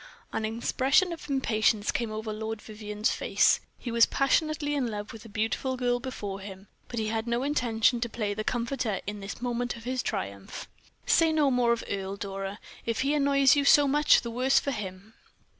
An 0.33 0.45
expression 0.45 1.13
of 1.13 1.29
impatience 1.29 1.91
came 1.91 2.09
over 2.11 2.33
Lord 2.33 2.59
Vivianne's 2.59 3.11
face; 3.11 3.59
he 3.77 3.91
was 3.91 4.07
passionately 4.07 4.73
in 4.73 4.87
love 4.87 5.13
with 5.13 5.21
the 5.21 5.29
beautiful 5.29 5.77
girl 5.77 5.99
before 5.99 6.39
him, 6.39 6.67
but 6.87 6.97
he 6.97 7.09
had 7.09 7.27
no 7.27 7.43
intention 7.43 8.01
to 8.01 8.09
play 8.09 8.33
the 8.33 8.43
comforter 8.43 9.01
in 9.05 9.19
this 9.19 9.35
the 9.35 9.43
moment 9.43 9.75
of 9.77 9.83
his 9.83 10.01
triumph. 10.01 10.67
"Say 11.05 11.31
no 11.31 11.51
more 11.51 11.71
of 11.71 11.83
Earle, 11.87 12.15
Dora; 12.17 12.57
if 12.83 13.01
he 13.01 13.13
annoys 13.13 13.55
you, 13.55 13.63
so 13.63 13.87
much 13.87 14.21
the 14.23 14.31
worse 14.31 14.59
for 14.59 14.71
him. 14.71 15.13